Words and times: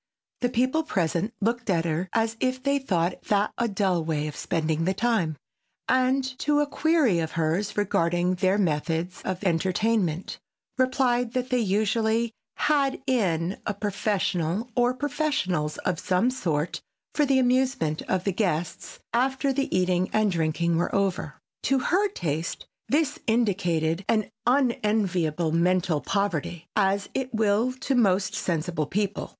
The 0.39 0.49
people 0.49 0.81
present 0.81 1.31
looked 1.41 1.69
at 1.69 1.85
her 1.85 2.09
as 2.11 2.35
if 2.39 2.63
they 2.63 2.79
thought 2.79 3.21
that 3.25 3.53
a 3.59 3.67
dull 3.67 4.03
way 4.03 4.27
of 4.27 4.35
spending 4.35 4.85
the 4.85 4.95
time, 4.95 5.37
and 5.87 6.23
to 6.39 6.59
a 6.59 6.65
query 6.65 7.19
of 7.19 7.33
hers 7.33 7.77
regarding 7.77 8.33
their 8.33 8.57
methods 8.57 9.21
of 9.23 9.43
entertainment, 9.43 10.39
replied 10.75 11.33
that 11.33 11.51
they 11.51 11.59
usually 11.59 12.31
"had 12.55 12.99
in" 13.05 13.61
a 13.67 13.75
professional 13.75 14.71
or 14.75 14.95
professionals 14.95 15.77
of 15.85 15.99
some 15.99 16.31
sort 16.31 16.81
for 17.13 17.23
the 17.23 17.37
amusement 17.37 18.01
of 18.09 18.23
the 18.23 18.33
guests 18.33 18.97
after 19.13 19.53
the 19.53 19.69
eating 19.77 20.09
and 20.11 20.31
drinking 20.31 20.77
were 20.77 20.95
over. 20.95 21.35
To 21.69 21.77
her 21.77 22.07
taste 22.09 22.65
this 22.89 23.19
indicated 23.27 24.03
an 24.09 24.31
unenviable 24.47 25.51
mental 25.51 26.01
poverty, 26.01 26.65
as 26.75 27.07
it 27.13 27.31
will 27.35 27.71
to 27.81 27.93
most 27.93 28.33
sensible 28.33 28.87
people. 28.87 29.29